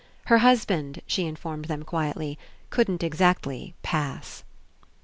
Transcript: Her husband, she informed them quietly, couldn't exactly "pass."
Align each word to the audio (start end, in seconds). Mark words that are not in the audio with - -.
Her 0.25 0.39
husband, 0.39 1.03
she 1.05 1.27
informed 1.27 1.65
them 1.65 1.83
quietly, 1.83 2.39
couldn't 2.71 3.03
exactly 3.03 3.75
"pass." 3.83 4.43